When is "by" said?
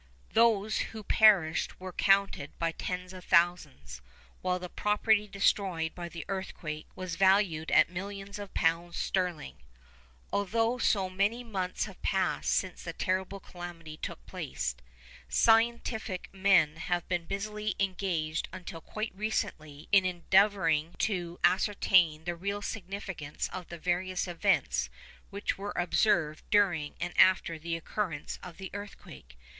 2.57-2.71, 5.93-6.09